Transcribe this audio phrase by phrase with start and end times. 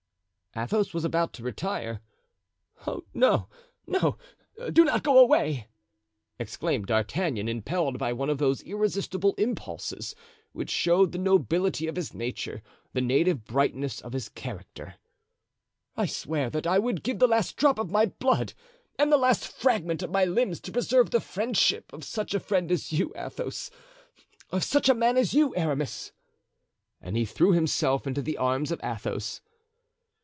[0.53, 2.01] Athos was about to retire.
[2.85, 3.05] "Oh!
[3.13, 3.47] no!
[3.87, 4.17] no!
[4.73, 5.69] do not go away!"
[6.39, 10.13] exclaimed D'Artagnan, impelled by one of those irresistible impulses
[10.51, 12.61] which showed the nobility of his nature,
[12.91, 14.95] the native brightness of his character;
[15.95, 18.51] "I swear that I would give the last drop of my blood
[18.99, 22.73] and the last fragment of my limbs to preserve the friendship of such a friend
[22.73, 26.11] as you, Athos—of such a man as you, Aramis."
[26.99, 29.39] And he threw himself into the arms of Athos.